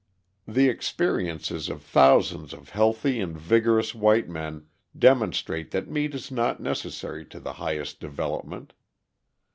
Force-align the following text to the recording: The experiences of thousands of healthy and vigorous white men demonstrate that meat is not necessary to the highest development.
The 0.47 0.67
experiences 0.67 1.69
of 1.69 1.83
thousands 1.83 2.53
of 2.53 2.69
healthy 2.69 3.19
and 3.19 3.37
vigorous 3.37 3.93
white 3.93 4.27
men 4.27 4.65
demonstrate 4.97 5.69
that 5.69 5.91
meat 5.91 6.15
is 6.15 6.31
not 6.31 6.59
necessary 6.59 7.23
to 7.27 7.39
the 7.39 7.53
highest 7.53 7.99
development. 7.99 8.73